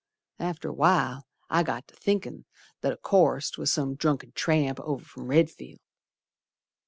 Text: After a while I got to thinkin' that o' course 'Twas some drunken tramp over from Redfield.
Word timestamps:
After 0.39 0.67
a 0.69 0.73
while 0.73 1.27
I 1.47 1.61
got 1.61 1.87
to 1.87 1.95
thinkin' 1.95 2.45
that 2.81 2.91
o' 2.91 2.97
course 2.97 3.51
'Twas 3.51 3.71
some 3.71 3.93
drunken 3.93 4.31
tramp 4.33 4.79
over 4.79 5.05
from 5.05 5.27
Redfield. 5.27 5.77